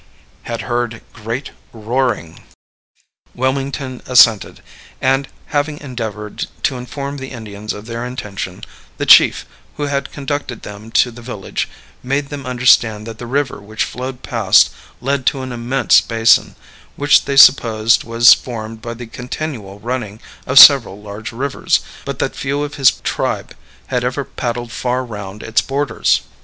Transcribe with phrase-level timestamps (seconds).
[0.49, 2.39] Had Heard Great Roaring.
[3.35, 4.63] Wilmington assented,
[4.99, 8.63] and having endeavored to inform the Indians of their intention,
[8.97, 9.45] the chief,
[9.77, 11.69] who had conducted them to the village,
[12.01, 16.55] made them understand that the river which flowed past led to an immense basin,
[16.95, 22.35] which they supposed was formed by the continual running of several large rivers, but that
[22.35, 23.53] few of his tribe
[23.85, 26.21] had ever paddled far round its borders.